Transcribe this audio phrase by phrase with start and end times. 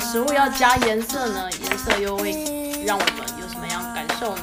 [0.00, 1.48] 食物要加颜色呢？
[1.62, 2.32] 颜色又会
[2.86, 4.42] 让我们有什么样感受呢？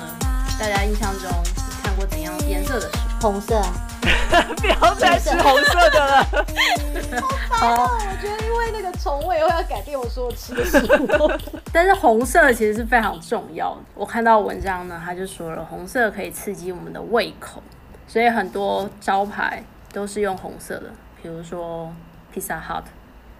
[0.59, 3.21] 大家印象中你看过怎样颜色的食物？
[3.21, 3.61] 红色。
[4.57, 6.23] 不要再吃红色的了。
[7.51, 11.31] 好，我觉得因为那个虫味会要改变我所有吃的食物。
[11.71, 13.81] 但是红色其实是非常重要的。
[13.93, 17.61] 我看到文章呢，他就说了，红色可以刺激我们的胃口，
[18.07, 20.85] 所以很多招牌都是用红色的，
[21.21, 21.93] 比如说
[22.33, 22.83] Pizza Hut、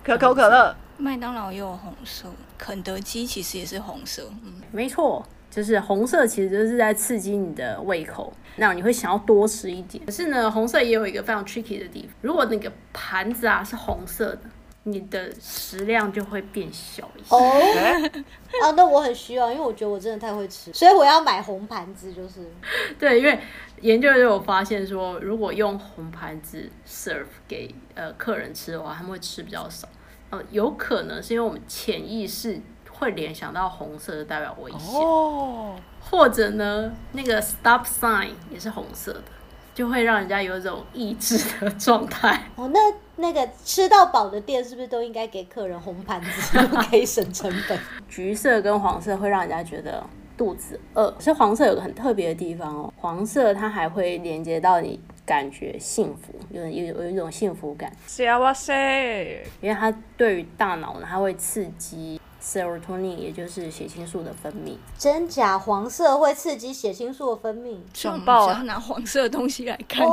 [0.04, 4.30] 可口可乐、麦当劳也有红色，肯德基其实也是红色。
[4.44, 5.26] 嗯，没错。
[5.50, 10.02] 就是红色，其实就是在刺激你的胃口，那你会想要多吃一点。
[10.06, 14.44] 可是呢，红色也有一个非常 tricky 的地方，如果那个盘子啊是红色的，
[14.84, 17.36] 你的食量就会变小一些。
[17.36, 17.38] 哦，
[18.64, 22.50] 啊，那我很需要，因为我觉得我真的太会吃，所以我要买红盘子，就是。
[22.98, 23.38] 对，因为
[23.82, 29.86] 研究就有发现说，如果用红盘子 serve 给呃客人吃的话，他们会吃比较少。
[30.32, 32.60] 呃，有可能是因为我们潜意识。
[32.94, 35.02] 会联想到红色就代表危险，
[36.00, 39.24] 或者呢，那个 stop sign 也是红色的，
[39.74, 42.44] 就会让人家有一种抑制的状态。
[42.56, 42.80] 哦，那
[43.16, 46.60] 那个吃到饱的店是不是都应该给客人红盘子，
[46.92, 47.80] 可以省成本？
[48.08, 50.04] 橘色跟黄色会让人家觉得
[50.38, 55.00] 肚子饿，是黄色有个很特别的地方哦，黄色它还会连接到你
[55.32, 57.90] 感觉幸福，有有有一种幸福感。
[58.42, 58.74] 哇塞！
[59.62, 62.20] 因为它对于大脑呢，它会刺激。
[62.42, 68.62] Serotonin 也就是血清素的分泌，真假黄色会刺激血清素的分泌，爽爆啊！
[68.64, 70.08] 拿黄色的东西来看，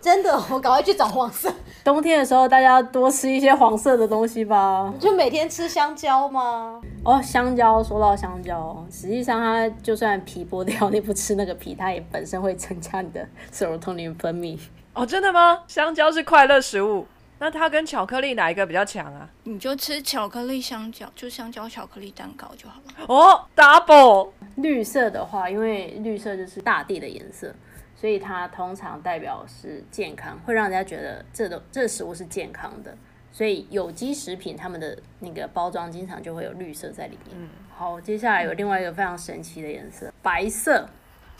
[0.00, 1.52] 真的，我赶快去找黄色。
[1.84, 4.92] 冬天的时候，大家多吃一些黄色的东西吧。
[4.98, 6.80] 就每天吃香蕉吗？
[7.04, 14.58] 哦，香蕉，说到香蕉，实际上它就算皮剥掉，你不吃那个皮，它也本身会增加你的 serotonin 分泌。
[14.94, 15.60] 哦，真的吗？
[15.66, 17.06] 香蕉是快乐食物。
[17.42, 19.28] 那它跟巧克力哪一个比较强啊？
[19.42, 23.04] 你就吃巧克力香蕉，就香蕉巧克力蛋糕就好了。
[23.08, 27.52] 哦，double 绿色的话，因为绿色就是大地的颜色，
[27.96, 32.96] 所以它通常代表是健康，会让人家觉得这都这食物是健康的。
[33.32, 37.36] 所以有机食品他们的那个包装经常就会有绿色在里面。
[37.36, 40.88] 嗯好，接下来有另外一个非常神奇的颜色，白色。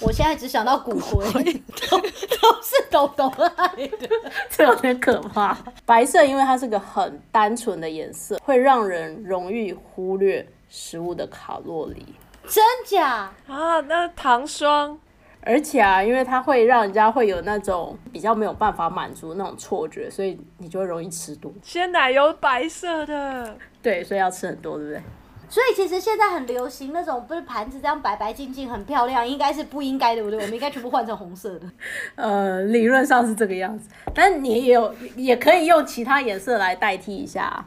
[0.01, 1.23] 我现在只想到骨灰，
[1.89, 4.09] 都都是豆豆爱的，
[4.51, 5.57] 这有点可怕。
[5.87, 12.15] 白色因为它是个很单纯的颜色，会让人容易忽略食物的卡路里。
[12.49, 13.81] 真假啊？
[13.83, 14.99] 那糖霜，
[15.43, 21.53] 而且啊，因为它会让人家会有那种比较没有办法满足那种错觉，所以你就会容易吃多。
[21.63, 25.03] 鲜奶油白色的，对，所以要吃很多，对不对？
[25.53, 30.39] 所以其实现在很流行那种不是盘子这样白白净净很漂亮，应该是不应该对不对？
[30.39, 31.67] 我们应该全部换成红色的。
[32.17, 37.67] 呃，理论上是这个样子，但你也有也可以用其他颜色来代替一下，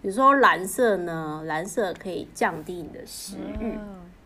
[0.00, 3.74] 比如说蓝色呢，蓝色可以降低你的食欲。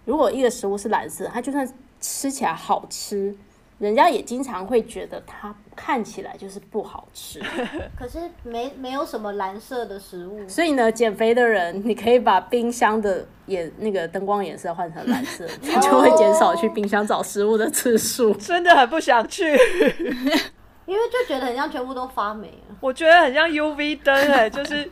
[0.04, 1.68] 如果一个食物是蓝色，它就算
[2.00, 3.34] 吃起来好吃。
[3.80, 7.40] 人家也经常会觉得它看起来就是不好吃，
[7.98, 10.46] 可是没没有什么蓝色的食物。
[10.46, 18.34] 所以呢，减肥的人你可以把冰箱的颜那个灯光颜色换成蓝色，你 就会减少去冰箱找食物的次数。
[18.38, 19.44] 真的很不想去，
[20.84, 22.76] 因为就觉得很像全部都发霉了。
[22.80, 24.84] 我觉得很像 UV 灯哎，就是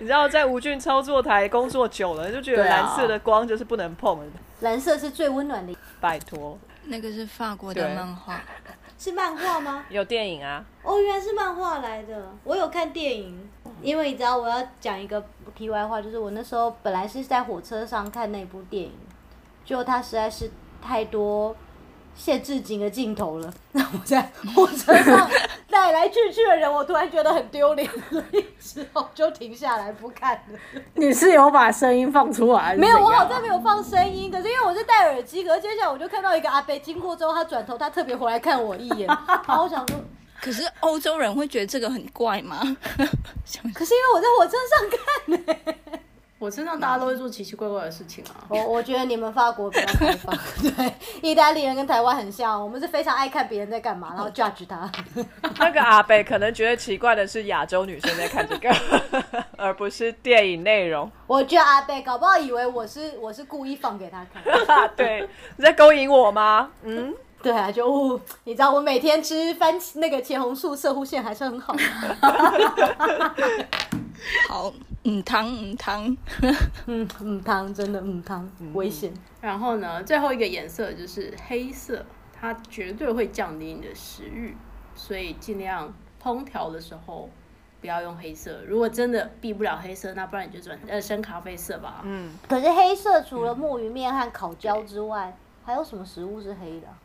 [0.00, 4.18] 你知道在无菌操作台工作久了，就觉得蓝色的光就是不能碰。
[4.62, 6.58] 蓝色是最温暖的，拜托。
[6.88, 8.40] 那个是法国的漫画，
[8.98, 9.84] 是漫画吗？
[9.88, 10.64] 有电影啊！
[10.82, 12.32] 哦，原来是漫画来的。
[12.44, 13.48] 我有看电影，
[13.82, 15.24] 因为你知道我要讲一个
[15.54, 18.92] 题外话，就是我那时候本来是在火车上看那部电影，
[19.64, 21.54] 就它实在是太多。
[22.16, 25.30] 限制景的镜头了， 那我在火车上
[25.68, 30.58] 来来去去的人，我突然觉得很丢脸，所以之后就停下来不看了。
[30.94, 32.74] 你是有把声音放出来？
[32.74, 34.30] 没有，我好像没有放声音。
[34.30, 39.06] 可是因为我是戴耳机，可是接下来我就看到一个阿伯经过之后，他转头，他特别回来看我一眼。
[39.06, 39.96] 然后我想说，
[40.40, 42.58] 可是欧洲人会觉得这个很怪吗？
[43.74, 46.00] 可是因为我在火车上看呢。
[46.38, 48.44] 我身上大家都会做奇奇怪怪的事情啊！
[48.50, 50.92] 我我觉得你们法国比较开放， 对，
[51.22, 54.90] 意大利人跟台湾很像，我们是非常爱看别人在干嘛，然后 judge 他。
[55.58, 58.70] 那个阿贝可能觉得奇怪的是亚洲女生在看这个，
[59.56, 61.10] 而不是电影内容。
[61.26, 64.90] 我觉得阿贝搞不好以为我是我是故意放给他看。
[64.94, 66.70] 对，你在勾引我吗？
[66.82, 71.74] 嗯，对啊，就你知道我每天吃番茄那个茄红素色护线还是很好。
[74.50, 74.70] 好。
[75.06, 76.16] 嗯汤 嗯汤，
[76.86, 79.12] 嗯嗯汤真的嗯汤危险。
[79.40, 82.04] 然后呢，最后一个颜色就是黑色，
[82.38, 84.56] 它绝对会降低你的食欲，
[84.94, 87.30] 所以尽量烹调的时候
[87.80, 88.62] 不不要用黑色。
[88.66, 92.00] 如果真的避不了黑色，那不然你就转呃深咖啡色吧。
[92.04, 96.98] 嗯，可是黑色除了墨鱼面和烤焦之外，还有什么食物是黑的啊？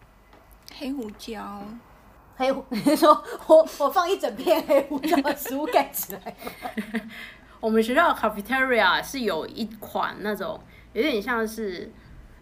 [0.75, 1.61] 黑胡椒，
[2.35, 6.19] 黑胡， 你说我我放一整片黑胡椒把食物盖起来
[6.63, 6.69] 吗？
[7.61, 10.59] 我们学校的 cafeteria 是有一款那种
[10.93, 11.91] 有点像是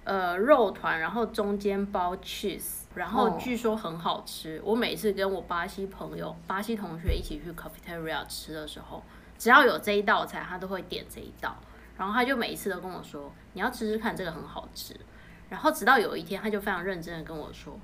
[0.05, 4.61] 呃肉团，然后中间包 cheese，然后哦据说很好吃。
[4.63, 9.03] 我每次跟我巴西朋友、巴西同学一起去 cafeteria 吃的时候，
[9.37, 11.53] 只要有这一道菜，他都会点这一道。
[11.97, 14.95] 然后他就每一次都跟我说：“你要吃吃看，这个很好吃。”
[15.49, 17.77] 然后直到有一天，他就非常认真的跟我说：“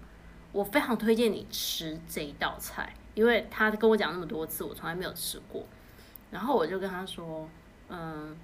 [0.53, 5.65] 我非常推荐你吃这一道菜，因为他跟我讲那么多次，我从来没有吃过。”
[6.31, 7.47] 然后我就跟他说，
[7.89, 8.35] 嗯，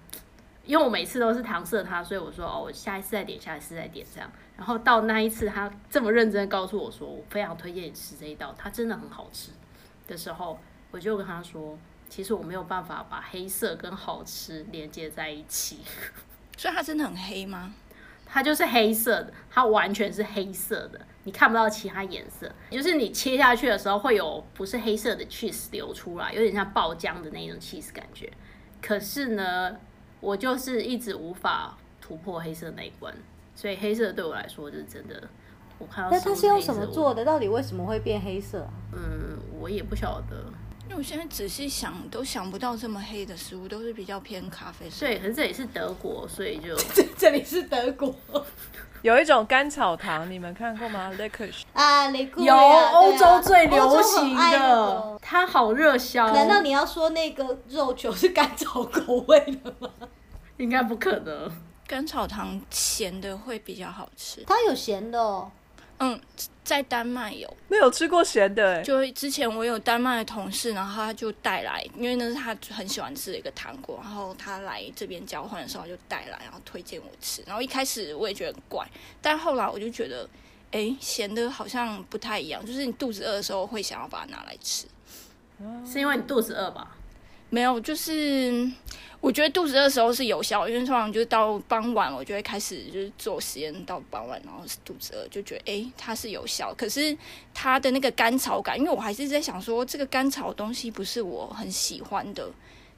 [0.65, 4.31] 因为我每次都是搪塞他，所以我说哦，我下一次再点，下一次再点这样。
[4.57, 9.51] 然后到那一次，他这么认真告诉我说，我非常推荐你吃这一道，它真的很好吃
[10.07, 10.59] 的时候，
[10.91, 15.79] 我就跟他说，其实我没有办法把黑色跟好吃连接在一起，
[16.57, 17.73] 所以它真的很黑吗？
[18.33, 22.49] 它就是黑色的，它完全是黑色的，你看不到其他颜色。
[22.69, 28.31] 就是你切下去的时候会有不是黑色的 cheese 流出来，有点像爆浆的那种 cheese 感觉。
[28.81, 29.75] 可是呢，
[30.21, 33.13] 我就是一直无法突破黑色那一关，
[33.53, 35.21] 所以黑色对我来说就是真的。
[35.77, 37.25] 我看到那它是用什么做的？
[37.25, 38.71] 到底为什么会变黑色啊？
[38.93, 40.45] 嗯，我也不晓得。
[40.91, 45.05] 因为我现在仔细想，都想不到这么黑的食物，都是比较偏咖啡色。
[45.05, 46.75] 对，可是这里是德国，所以就
[47.17, 48.13] 这里是德国
[49.01, 56.29] 有一种甘草糖，你们看过吗 l i c o r i c 啊，雷库有欧洲最流行的，它好热销。
[56.33, 59.89] 难道你要说那个肉球是甘草口味的吗？
[60.57, 61.49] 应该不可能？
[61.87, 64.43] 甘草糖咸的会比较好吃。
[64.45, 65.49] 它有咸的哦。
[66.03, 66.19] 嗯，
[66.63, 77.43] 在丹麦有，没有吃过咸的哎，就之前我有丹麦的同事，然后他就带来，因为那是他很喜欢吃的一个糖果，然后他来这边交换的时候他就带来，然后推荐我吃。
[77.45, 78.83] 然后一开始我也觉得很怪，
[79.21, 80.27] 但后来我就觉得，
[80.71, 84.87] 哎，咸的好像不太一样，就是你肚子饿的时候会想要把它拿来吃。
[85.85, 86.97] 是因为你肚子饿吧？
[87.51, 88.67] 没有，就是
[89.21, 96.73] 我觉得肚子饿的时候是有效，因为通常就是到傍晚，我就会开始就是做实验，到傍晚然后是肚子饿，就觉得诶它是有效。
[96.73, 97.15] 可是
[97.53, 102.49] 它的那个甘草感，因为我还是在想说，这个甘草东西不是我很喜欢的，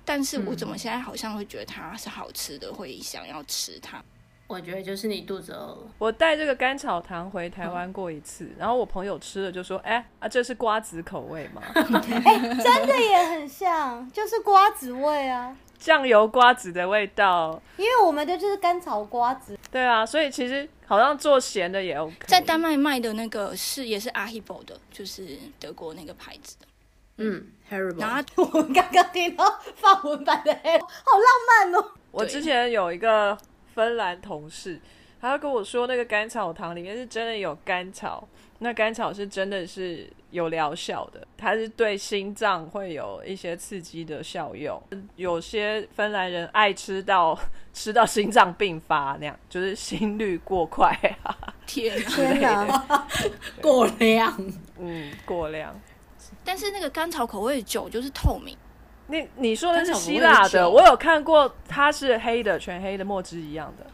[0.05, 4.01] 但是我怎么现在好像会觉得它是好吃的，会想要吃它。
[4.47, 5.77] 我觉得就是你肚子饿了。
[5.97, 11.61] 我带这个甘草糖回台湾过一次，然后我朋友吃了就说：“哎、啊，这是瓜子口味吗？
[11.73, 15.55] 真的也很像，就是瓜子味啊。
[15.83, 17.61] 酱油瓜子的味道。
[17.75, 22.15] 因为我们的就是甘草瓜子，”对啊，所以其实好像做咸的也 OK。
[22.25, 26.67] 在丹麦卖的那个是也是阿 h i b o 的，就是德国那个牌子的。
[27.17, 28.07] 嗯 h e r r i b l e。
[28.07, 29.43] 然后我们刚刚听到
[29.75, 31.91] 法文版的黑，好浪漫哦。
[32.11, 33.37] 我之前有一个
[33.75, 34.79] 芬兰同事，
[35.29, 38.27] 他跟我说那个甘草糖里面是真的有甘草，
[38.59, 44.81] 那甘草是真的是有疗效的，它是对心脏会有一些刺激的效用。
[45.15, 47.37] 有些芬兰人爱吃到
[47.73, 50.89] 吃到心脏病发那样，就是心率过快
[51.23, 51.97] 啊，天
[52.43, 53.07] 啊！
[53.61, 54.37] 过量。
[54.77, 55.73] 嗯，过量。
[56.43, 58.57] 但是那个甘草口味的酒就是透明。
[59.07, 63.85] 你你说的是希腊的，我有看过，它是黑的，全黑的，墨汁一样的。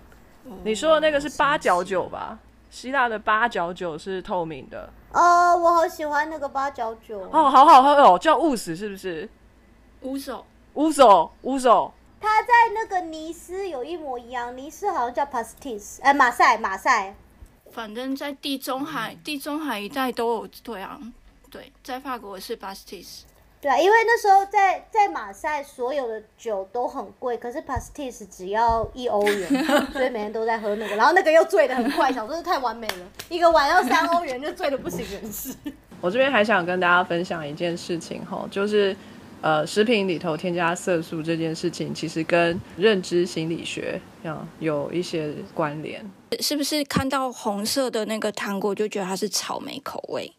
[0.63, 2.39] 你说的那个是八角酒吧？
[2.70, 9.29] 希腊的八角酒是透明的，哦，我好喜欢那个八角酒，哦，好好喝哦，叫雾死是不是？
[10.01, 10.46] 乌手。
[10.75, 11.91] 乌手乌手，
[12.22, 17.15] 它在那个尼斯有一模一样，尼斯好像叫 pastis，哎，马赛马赛，
[17.72, 20.98] 反正在地中海、地中海一带都有，对啊，
[21.50, 23.24] 对，在法国是 Bastis，
[23.62, 35.54] 对啊，因为那时候在在马赛所有的酒都很贵，可是 pastis 只要一欧元， 所以每天都在喝那个，然后那个又醉的很快，想说这太完美了，一个碗要三欧元就醉的不省人事。
[36.00, 38.96] 我这边还想跟大家分享一件事情哈，就是
[39.42, 46.01] 呃，食品里头添加色素这件事情，其实跟认知心理学啊有一些关联。
[46.39, 50.32] 是不是看到红色的那个糖果就觉得它是草莓口味，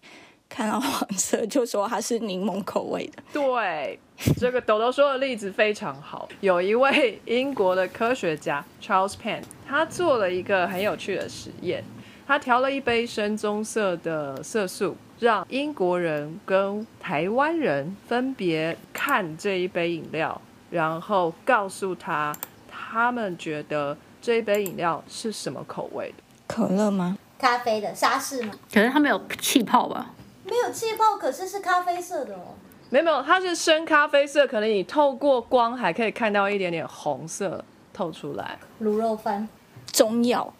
[0.50, 3.22] 看到黄色就说它是柠檬口味的？
[3.32, 3.98] 对，
[4.36, 6.28] 这个豆豆说的例子非常好。
[6.40, 11.82] 有一位英国的科学家 Charles Penn，他做了一个很有趣的实验。
[12.26, 20.40] 他调了一杯深棕色的色素，让英国人跟台湾人分别看这一杯饮料，
[20.70, 22.36] 然后告诉他
[22.70, 26.22] 他们觉得这一杯饮料是什么口味的。
[26.46, 27.16] 可乐吗？
[27.38, 28.52] 咖啡的沙士吗？
[28.72, 30.14] 可是它没有气泡吧？
[30.50, 32.54] 没有气泡，可是是咖啡色的哦。
[32.90, 38.58] 没有没有，它是深咖啡色，可能你透过光还可以看到一点点红色透出来。
[38.82, 39.48] 卤肉饭。
[39.92, 40.52] 中药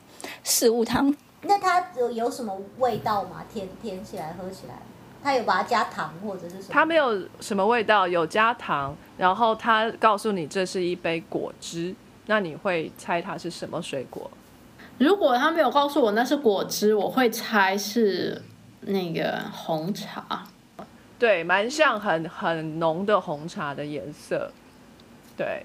[0.42, 3.44] 食物汤，那它有有什么味道吗？
[3.52, 4.74] 甜甜起来喝起来，
[5.22, 6.64] 它有把它加糖或者是什么？
[6.70, 11.94] 它没有什么味道，有加糖，然后它告诉你这是一杯果汁，
[12.26, 14.28] 那你会猜它是什么水果？
[14.98, 18.42] 如果他没有告诉我那是果汁，我会猜是
[18.80, 20.46] 那个红茶。
[21.18, 24.50] 对，蛮像很很浓的红茶的颜色。
[25.36, 25.64] 对，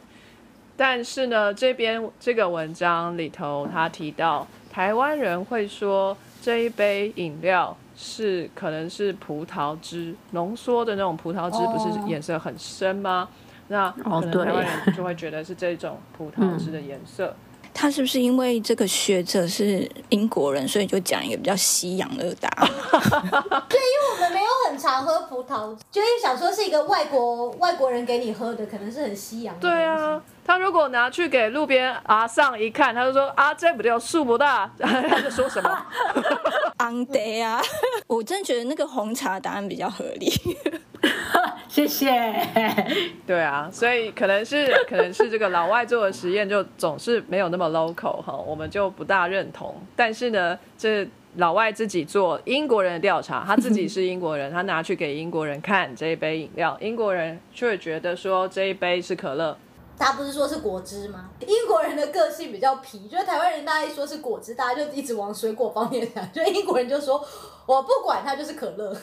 [0.76, 13.30] 但是呢，这边这个文章里头，他提到台湾人会说这一杯饮料是可能是葡萄汁浓缩的那种葡萄汁，不是颜色很深吗？
[13.70, 17.36] 那哦可能台湾人就会觉得是这种葡萄汁的颜色。
[17.78, 22.68] 他是不是因为这个学者是英国人，所以就讲一个比较西洋的答案？
[23.68, 29.62] 对，因为我们没有很常喝葡萄，就是想说是一个外国外国人给你喝的，可能是很西洋的。
[29.62, 35.86] 对啊，，他如果拿去给路边阿上一看，他就说啊，这不叫树不大， 他就说什么？
[36.80, 37.62] 昂德啊，
[38.08, 40.32] 我真的觉得那个红茶答案比较合理。
[41.76, 42.08] 谢谢。
[43.28, 49.76] 对啊，所以可能是 可能是这个老外做的实验就总是没有那么 local 哈，我们就不大认同。
[49.94, 51.06] 但是呢，这
[51.36, 59.58] 老外自己做英国人的调查，他自己是英国人，他拿去给英国人看这一杯饮料，英国人却觉得说这一杯是可乐。
[60.00, 61.30] 他不是说是果汁吗？
[61.42, 67.22] 英国人的个性比较皮，就是台湾人大家一说是果汁，大家就一直往水果方面想，就英国人就说
[67.66, 68.96] 我不管，它就是可乐。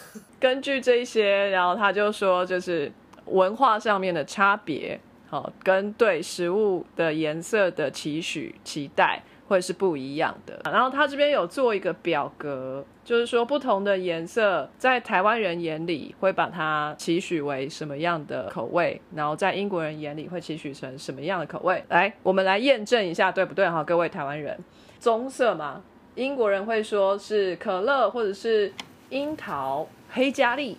[0.43, 2.91] 根据这些，然后他就说，就是
[3.27, 4.99] 文化上面的差别，
[5.31, 10.61] 好、跟对食物的颜色的期许、期待会是不一样的。
[10.65, 21.85] 然后他这边有做一个表格，就是说不同的颜色在台湾人眼里会把它期许为什么样的口味，然后在英国人眼里会期许成什么样的口味。
[21.89, 23.71] 来，我们来验证一下，对不对？
[23.71, 24.59] 哈，各位台湾人，
[24.99, 25.81] 棕色嘛，
[26.17, 28.73] 英国人会说是可乐或者是
[29.11, 30.77] 樱桃、黑加力，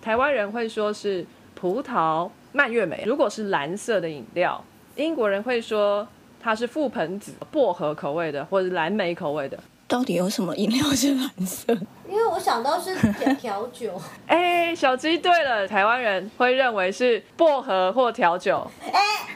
[0.00, 1.26] 台湾人会说是
[1.56, 3.02] 葡萄、蔓越莓。
[3.04, 4.62] 如果是蓝色的饮料，
[4.94, 6.06] 英国人会说
[6.40, 9.58] 它是覆盆子、薄荷口味的，或者是蓝莓口味的。
[9.88, 11.72] 到底有什么饮料是蓝色？
[12.08, 18.68] 因为我想到是调调酒， 哎，小鸡对了，台湾人会认为是薄荷或调酒。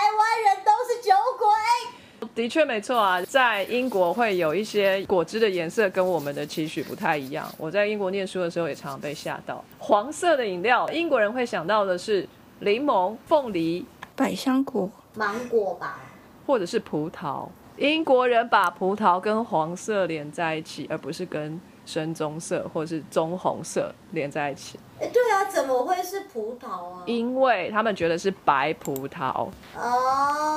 [2.38, 7.52] 的确没错啊，在英国会有一些果汁的颜色跟我们的期许不太一样。
[7.58, 12.28] 我在英国念书的时候也常常被吓到，黄色的饮料，英国人会想到的是
[12.60, 15.98] 柠檬、凤梨百香果，芒果吧，
[16.46, 17.48] 或者是葡萄。
[17.76, 27.02] 英国人把葡萄跟黄色连在一起，而不是跟深棕色或是棕红色连在一起，哎，对啊，怎么会是葡萄啊？
[27.06, 29.48] 因为他们觉得是白葡萄。
[29.76, 30.47] 哦，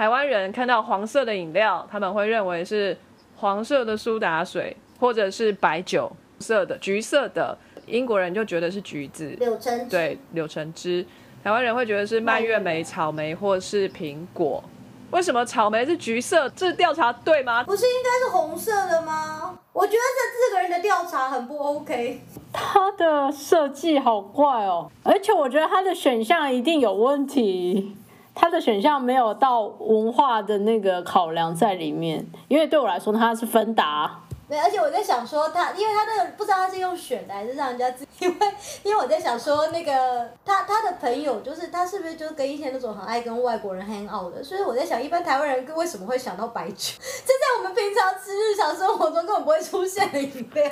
[0.00, 2.96] 台湾人看到黄色的饮料，他们会认为是
[3.36, 7.54] 黄色的苏打水，或者是白酒色的、橘色的。
[7.84, 11.04] 英国人就觉得是橘子，柳橙汁对，柳橙汁。
[11.44, 14.64] 台湾人会觉得是蔓越莓、草莓或是苹果。
[15.10, 16.48] 为什么草莓是橘色？
[16.56, 17.62] 这调查对吗？
[17.64, 19.58] 不是应该是红色的吗？
[19.74, 22.22] 我觉得这四个人的调查很不 OK。
[22.50, 27.94] 他的设计好怪哦，而且我觉得他的选项一定有问题。
[28.34, 34.20] 它的选项没有到文化的那个考量在里面，因为对我来说它是芬达。
[34.50, 38.34] 对，而且我在想说他，因为他那个不知道他是用选的还是让人家自， 因为
[38.82, 46.94] 因为我在想说那个他他的朋友就是他是不是就是跟一些那种很爱跟外国人 hang out 的，所以我在想一般台湾人为什么会想到白酒？
[47.24, 50.68] 这在我们平常吃日常生活中根本不会出现的饮料，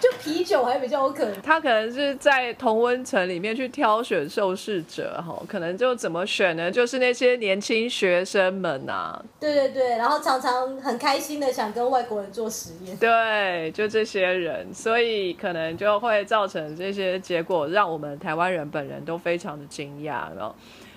[0.00, 1.40] 就啤酒还比较有可能。
[1.40, 6.68] 他可能是在同温层里面去挑选受试者，哈，可能就怎么选呢？
[6.68, 12.96] 就是那些年轻学生们啊，对对对，然后常常很开心的想跟外国人做实验。
[13.04, 20.34] 对，就这些人，所以可能就会造成这些结果，让我们台湾人本人都非常的惊讶。
[20.34, 20.56] 然后，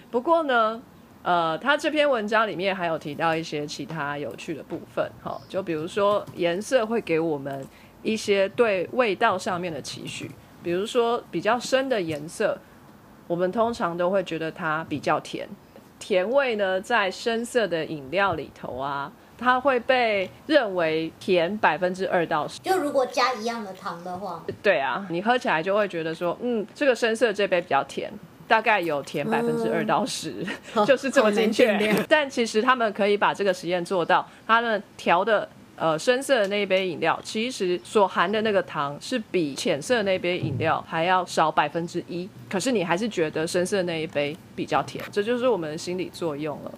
[0.10, 0.82] 不过呢，
[1.24, 7.68] 呃，他这篇文章里面还有提到一些其他有趣的部分，哈，就比如说颜色会给我们
[8.04, 10.32] 一些对味道上面的期许，
[10.64, 12.58] 比如说比较深的颜色，
[13.28, 15.46] 我们通常都会觉得它比较甜，
[16.00, 19.12] 甜味呢在深色的饮料里头啊。
[19.38, 28.12] 它会被认为甜百分之二到十，就如果加一样的糖的话，对啊，你喝起来就会觉得说，嗯，这个深色这杯比较甜，
[28.48, 30.44] 大概有甜百分之二到十、
[30.88, 31.78] 就是这么精确。
[32.10, 46.72] 但其实他们可以把这个实验做到，他们调的呃深色的那一杯饮料，其实所含的那个糖是比浅色的那杯饮料还要少百分之一，可是你还是觉得深色那一杯比较甜，这就是我们的心理作用了。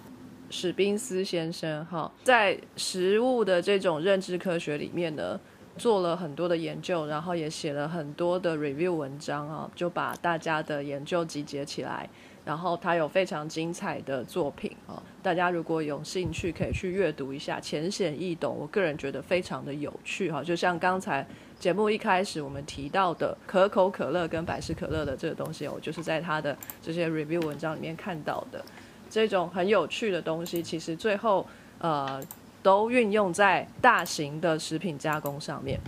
[0.50, 5.38] 史宾斯先生哈，在食物的这种认知科学里面呢，
[5.78, 12.10] 做了很多的研究，然后也写了很多的 review 文章啊，就把大家的研究集结起来，
[12.44, 21.24] 然后他有非常精彩的作品啊，大家如果有兴趣可以去阅读一下，浅显易懂，我个人觉得非常的有趣哈，就像刚才
[21.60, 28.64] 节目一开始我们提到的可口可乐跟百事可乐的这个东西，我就是在他的这些 review 文章里面看到的。
[29.10, 31.44] 这种很有趣的东西，其实最后
[31.80, 32.22] 呃
[32.62, 35.78] 都运用在大型的食品加工上面，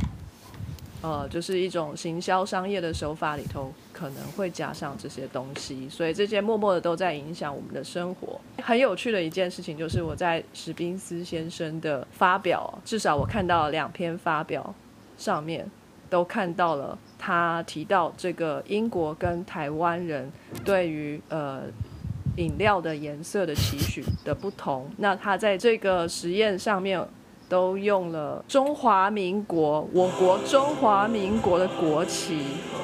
[1.02, 8.40] 呃，就是一种行销商业的手法里头可能会加上这些东西，所以这些默默的都在影响我们的生活。
[8.62, 14.74] 很有趣的一件事情就是我在史宾斯先生的发表，至少我看到两篇发表
[15.16, 15.70] 上面
[16.10, 20.30] 都看到了他提到这个英国跟台湾人
[20.64, 21.62] 对于呃。
[22.36, 27.00] 饮料的颜色的期许的不同，那他在这个实验上面
[27.48, 32.38] 都用了中华民国，我国中华民国的国旗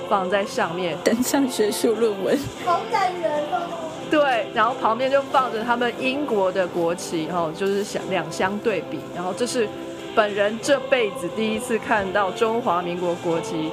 [0.09, 3.85] 放在上面，登上学术论文，好感人哦。
[4.11, 9.69] 对，然后旁边就放着他们英国的国旗，哈，就是相两相对比，然后这是
[10.15, 13.71] 本人这辈子第一次看到中华民国国旗。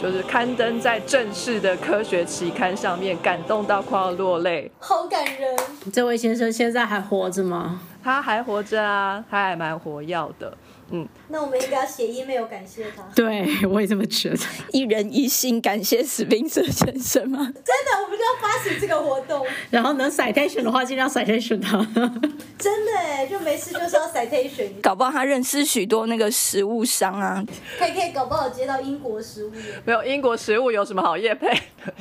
[0.00, 5.56] 就是刊登在正式的科学期刊上面，感动到快要落泪，好感人。
[5.92, 7.80] 这位先生现在还活着吗？
[8.02, 10.56] 他还活着啊，他还蛮活跃的。
[10.90, 13.02] 嗯，那我们应该要写 email 感谢他。
[13.14, 14.38] 对， 我也这么觉得。
[14.72, 17.38] 一人一心感谢史宾瑟先生吗？
[17.38, 19.46] 真的，我们就要发起这个活动。
[19.68, 21.78] 然后能 citation 的话，尽量 citation 他。
[22.58, 24.70] 真的哎，就没事就是要 citation。
[24.82, 27.44] 搞不好他认识许多那个食物商啊。
[27.78, 29.52] 可以可以，搞不好接到英国食物。
[29.84, 31.48] 没有英国食物有什么好业配？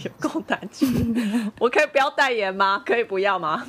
[0.03, 0.85] 有够难吃。
[1.59, 2.81] 我可以不要代言吗？
[2.85, 3.65] 可以不要吗？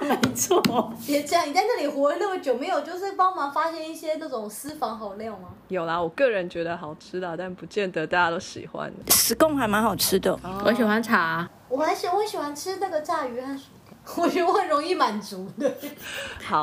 [0.00, 0.62] 没错。
[1.06, 3.97] 别这样，你在那里活了那么久，没有就是帮忙发现一。
[3.98, 5.48] 些那种私房好料吗？
[5.66, 8.92] 有啦，我个人觉得好吃的，但不见得大家都喜欢。
[9.10, 11.48] 石贡还蛮好吃的，我喜欢茶。
[11.68, 15.70] 我很喜我喜欢吃那个炸鱼和薯条， 我觉得我很容易满足的。
[16.46, 16.62] 好，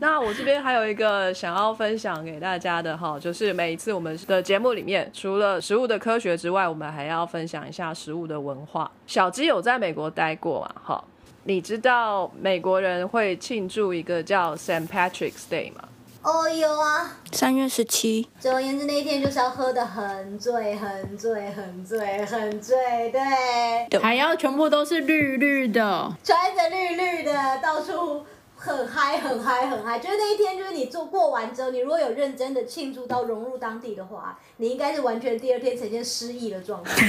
[0.00, 8.90] 那我这边还有一个想要分享给大家的哈，就是每一次我们的节目里面，除了食物的科学之外，我们还要分享一下食物的文化。
[9.06, 10.74] 小鸡有在美国待过嘛？
[10.82, 11.04] 哈，
[11.44, 15.82] 你知道美国人会庆祝一个叫 Saint Patrick's Day 吗？
[16.26, 18.28] 哦，有啊，三月十七。
[18.40, 22.76] 总而言之，那一天就是要喝的很醉，很醉，很醉，很醉，
[23.12, 24.00] 对。
[24.00, 28.24] 还要全部都是绿绿的，穿着绿绿的，到处
[28.56, 30.00] 很嗨，很嗨，很嗨。
[30.00, 37.06] 就是那一天，就是你做过完之后，你如果有认真的庆祝到融入当地的话，你应该是完全第二天呈现失忆的状态。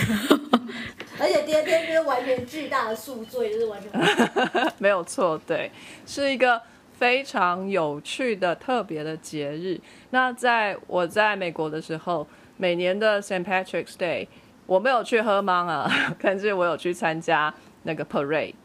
[1.19, 3.91] 而且第二天就是完全巨大的宿醉，就是完全。
[4.77, 5.71] 没有错，对，
[6.05, 6.61] 是一个。
[6.97, 9.79] 非常有趣的特别的节日。
[10.09, 14.27] 那在我在美国的时候，每年的 Saint Patrick's Day，
[14.65, 18.55] 我没有去喝芒啊，但是我有去参加那个 parade，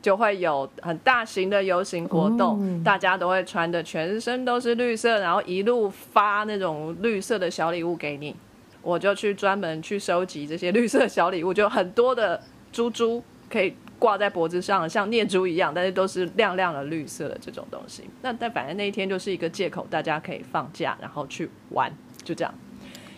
[0.00, 8.34] 就会有很大型的游行活动，大家都会穿的全身都是绿色，然后一路发那种绿色的小礼物给你。
[8.82, 12.40] 我就去专门去收集这些绿色小礼物，就很多的
[12.72, 13.74] 珠珠可以。
[14.00, 18.02] 挂在脖子上，像念珠一样，但是都是亮亮的绿色的这种东西。
[18.22, 21.92] 那但反正那一天就是一个借口，大家可以放假，然后去玩，
[22.24, 22.52] 就这样。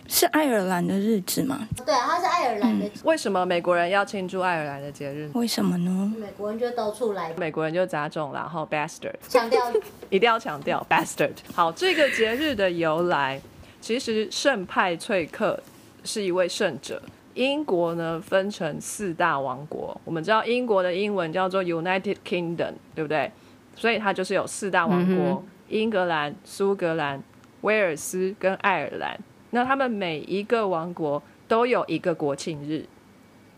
[0.05, 1.65] 是爱尔兰的日子吗？
[1.85, 2.85] 对，它是爱尔兰的。
[3.05, 5.31] 为什么美国人要庆祝爱尔兰的节日？
[5.33, 6.13] 为什么呢？
[6.19, 7.33] 美国人就到处来。
[7.37, 9.71] 美国人就杂种，然后 bastard，强调
[10.11, 11.31] 一定要强调 bastard。
[11.55, 13.41] 好，这个节日的由来，
[13.79, 15.63] 其实圣派翠克
[16.03, 17.01] 是一位圣者。
[17.35, 23.31] 英国呢分成四大王国，我们知道英国的英文叫做 United Kingdom，对不对？
[23.75, 27.21] 所以它就是有四大王国：英格兰、苏格兰、
[27.61, 29.19] 威尔斯跟爱尔兰。
[29.51, 32.85] 那他们每一个王国都有一个国庆日，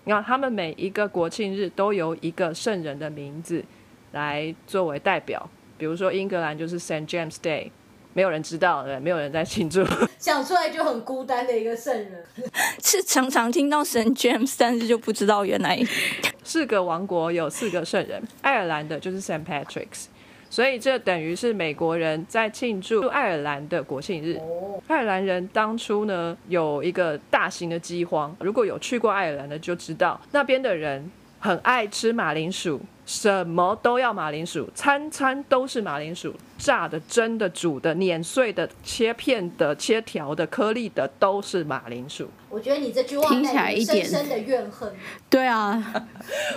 [0.05, 3.63] 那他们每一个国庆日都由一个圣人的名字
[4.11, 5.49] 来作为代表。
[5.77, 7.71] 比如说英格兰就是 Saint James Day。
[8.15, 9.85] 没有人知道，对，没有人在庆祝，
[10.17, 12.23] 想出来就很孤单的一个圣人。
[12.81, 15.77] 是常常听到神 James，但是就不知道原来
[16.41, 18.23] 四个王国有四个圣人。
[18.41, 20.05] 爱尔兰的就是 Saint Patrick's，
[20.49, 24.39] 所以这等于是美国人在庆祝爱尔兰的国庆日。
[24.87, 32.79] 爱尔兰人当初呢有一个大型的饥荒，如果有去过爱尔兰的就知道，那边的人很爱吃马铃薯。
[33.05, 42.27] 什么都要马铃薯，餐餐都是马铃薯，炸的、蒸的、煮的、碾碎的、切片的、切条的、颗粒的，都是马铃薯。
[42.49, 44.91] 我觉得你这句话听起来一点深深的怨恨。
[45.29, 46.07] 对啊，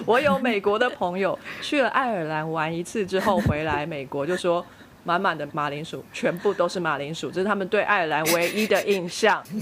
[0.06, 4.64] 我有美国的朋友去了爱尔兰玩一次之后回来美国，就说
[5.04, 9.42] 满满的马铃薯，全部都是马铃薯， 这是他们对爱尔兰唯一的印象。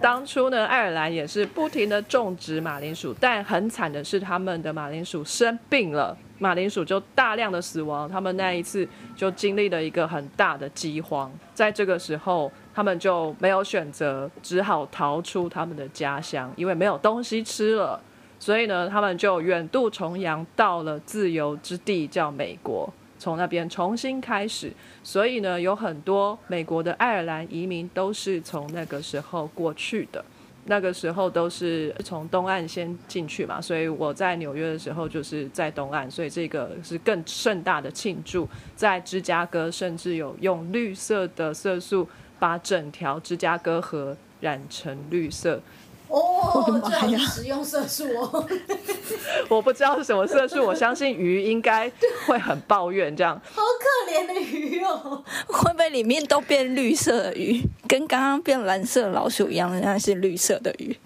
[0.00, 8.08] 当初呢，爱尔兰也是不停的种植马铃薯，但很惨的是，他们的马铃薯生病了，马铃薯就大量的死亡。
[8.08, 18.00] 他们那一次就经历了一个很大的饥荒，在这个时候，他们就没有选择，只好逃出他们的家乡，因为没有东西吃了。
[18.38, 24.72] 所以呢，他们就远渡重洋到了自由之地，叫美国，从那边重新开始。
[25.02, 30.24] 所以呢，有很多美国的爱尔兰移民都是从那个时候过去的。
[30.68, 38.48] 那个时候都是从东岸先进去嘛，所以我在纽约的时候就是在东岸，所以这个是更盛大的庆祝。
[38.74, 42.08] 在芝加哥，甚至有用绿色的色素
[42.40, 45.60] 把整条芝加哥河染成绿色。
[46.08, 48.48] 哦，这好食用色素哦。
[49.48, 51.90] 我不知道是什么色素，我相信鱼应该
[52.26, 53.40] 会很抱怨这样。
[53.52, 55.24] 好可怜的鱼哦。
[55.46, 60.96] 会不会里面都变绿色的鱼，跟刚刚变蓝色的老鼠一样，那是绿色的鱼？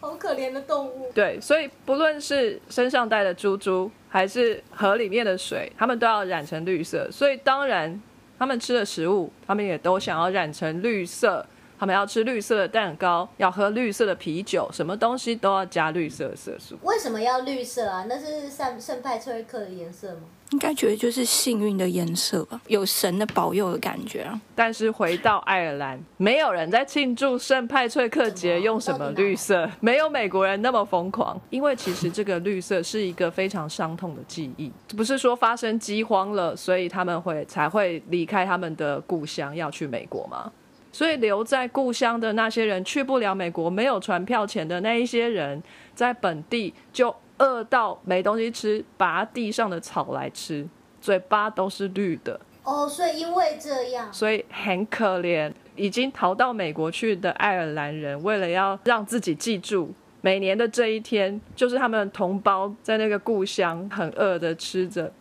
[0.00, 1.10] 好可怜的动物。
[1.14, 7.08] 对，所以不论是身上带的珠珠，还是河里面的水，他们都要染成绿色。
[7.10, 8.02] 所以当然，
[8.38, 11.46] 他们吃的食物，他们也都想要染成绿色。
[11.78, 16.76] 他们要吃绿色的蛋糕，要喝绿色的啤酒，什么东西都要加绿色的色素。
[16.82, 18.04] 为什么要绿色啊？
[18.08, 20.22] 那是圣圣派崔克的颜色吗？
[20.50, 24.40] 应该觉得就是幸运的颜色吧，有神的保佑的感觉啊。
[24.54, 31.40] 但是回到爱尔兰，没有人在庆祝圣派翠克节用什么绿色，没有美国人那么疯狂。
[31.50, 40.52] 因为其实这个绿色是一个非常伤痛的记忆，不是说发生饥荒了，所以他们会才会离开他们的故乡要去美国吗？
[40.94, 45.60] 所以留在故乡的那些人去不了美国，没有船票钱的那一些人，
[45.92, 50.64] 在本地就饿到没东西吃，拔地上的草来吃，
[51.00, 52.38] 嘴巴都是绿的。
[52.62, 55.52] 哦，所以因为这样，所以很可怜。
[55.74, 65.12] 已经逃到美国去的爱尔兰人，为了要让自己记住每年的这一天，就是他们同胞在那个故乡很饿的吃着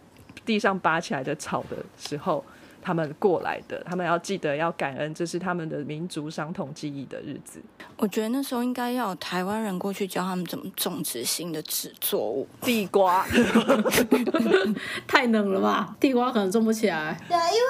[0.46, 2.46] 地上拔起来的草的时候。
[2.84, 7.62] 他们过来的，他们要记得要感恩，这是他们的民族伤痛记忆的日子。
[7.96, 13.26] 我觉得那时候应该要有台湾人过去教他们怎么种植新的植作物，地瓜。
[15.08, 15.96] 太冷了吧？
[16.00, 17.18] 地瓜可能种不起来。
[17.30, 17.62] 对啊，因为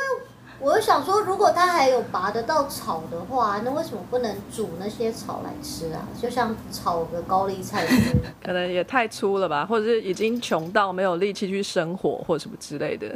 [0.60, 6.08] 我想说，如果它还有拔得到草的话，那为什么不能煮那些草来吃啊？
[6.20, 8.30] 就像炒个高丽菜之类的。
[8.44, 13.16] 可能也太粗了吧，或者是已经穷到没有力气去生火或什么之类的。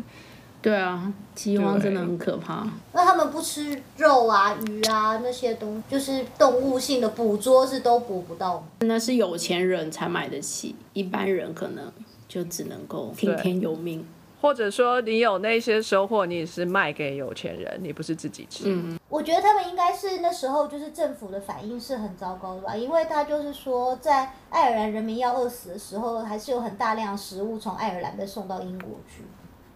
[0.68, 2.68] 对啊，饥荒真的很可怕。
[2.92, 8.68] 那他们不吃肉啊、鱼啊那些东，就是动物性的捕捉是都捕不到吗？
[8.80, 11.90] 那是有钱人才买得起，一般人可能
[12.28, 14.06] 就只能够听天由命。
[14.42, 18.66] 或者说，你有那些收获，你是卖给有钱人，你不是自己吃。
[18.68, 29.24] 嗯，我觉得他们应该是那时候就是政府的反应是很糟糕的吧，因为他就是说，在爱尔兰人民要饿死的时候，还是有很大量食物从爱尔兰被送到英国去。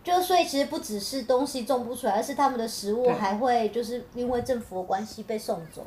[0.03, 5.85] 就所以其实不只是东西种不出来，而是他们的食物还会就是因为政府的关系被送走。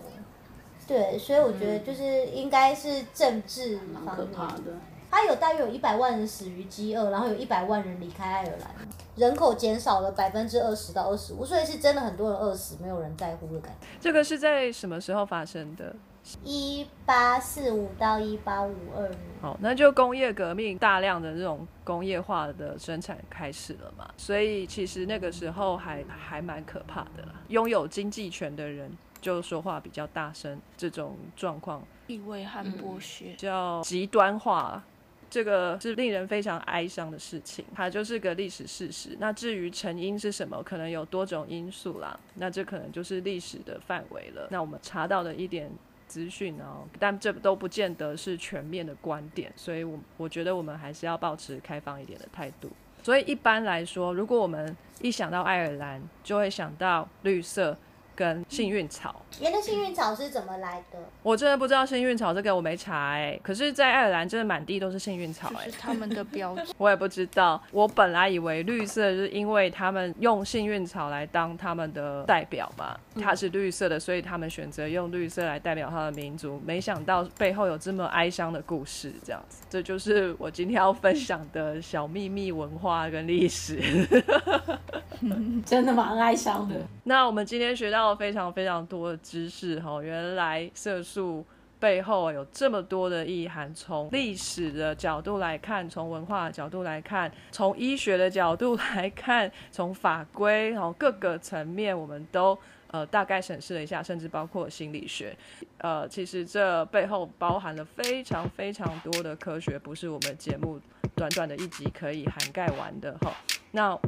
[0.86, 4.16] 对，所以我觉得就是应该是政治方面。
[4.16, 4.62] 可怕的。
[5.10, 8.70] 它有大约有一百万人死于饥饿，然后有一百万人离开爱尔兰，
[9.14, 13.86] 人口减少了百分之二十到二十五，所以是真的很多人饿死，没有人在乎的感觉。
[14.00, 15.94] 这个是在什么时候发生的？
[16.42, 27.34] 一八四五到一八五二年，好，那就工业革命大量的这种工业化的生产开始了嘛，所以其实那个时候还还蛮可怕的啦。
[27.48, 33.36] 拥有经济权的人就说话比较大声，这种状况地位和剥削比。
[33.36, 34.82] 较极端化。
[35.30, 39.16] 这个是令人非常哀伤的事情，它就是个历史事实。
[39.18, 42.16] 那至于成因是什么，可能有多种因素啦。
[42.34, 44.46] 那这可能就是历史的范围了。
[44.52, 45.68] 那我们查到的一点
[46.06, 52.70] 资讯哦，但这都不见得是全面的观点，所以我我觉得我们还是要保持开放一点的态度。
[53.02, 57.76] 所以一般来说，如果我们一想到爱尔兰，就会想到绿色，
[58.14, 59.22] 跟幸运草。
[59.40, 60.98] 原来幸运草是怎么来的？
[61.22, 66.72] 我真的不知道幸运草这个我没查哎、可是，在爱尔兰真的满地都是幸运草哎、是他们的 标志。
[66.78, 76.60] 我也不知道，我本来以为绿色是因为他们用幸运草来当他们的代表嘛，它是绿色的，所以他们选择用绿色来代表他的民族。
[76.64, 83.80] 没想到背后有这么哀伤的故事，这样子，这就是我今天要分享的小秘密文化跟历史。
[85.64, 86.76] 真的蛮哀伤的。
[87.04, 91.44] 那我们今天学到到非常非常多的知识哈，原来色素
[91.80, 102.58] 背后有这么多的意涵，从历史的角度来看，从文化角度来看，从医学的角度来看，从法规然后各个层面，我们都。
[102.94, 105.36] 呃，大概审视了一下，甚至包括心理学，
[105.78, 110.80] 呃，其实这背后包含了非常非常多的科学，不是我们节目
[111.16, 113.32] 短短的一集可以涵盖完的哈。
[113.72, 113.98] 那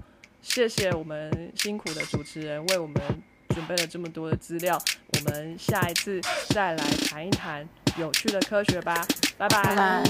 [0.40, 3.02] 谢谢我们辛苦的主持人为我们
[3.56, 4.78] 准备了这么多的资料，
[5.14, 7.66] 我们下一次再来谈一谈
[7.96, 8.94] 有趣的科学吧，
[9.38, 9.62] 拜拜。
[9.62, 10.04] 拜拜。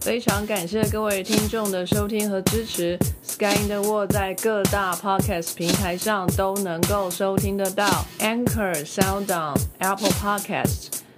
[0.00, 2.96] 非常感谢各位听众的收听和支持。
[3.24, 10.93] Sky in the World 在各大 Podcast 平台上都能够收听得到，Anchor、SoundOn、Apple Podcast